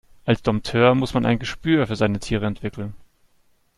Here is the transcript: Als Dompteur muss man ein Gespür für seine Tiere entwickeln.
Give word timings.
Als 0.25 0.41
Dompteur 0.41 0.95
muss 0.95 1.13
man 1.13 1.27
ein 1.27 1.37
Gespür 1.37 1.85
für 1.85 1.95
seine 1.95 2.17
Tiere 2.19 2.47
entwickeln. 2.47 2.95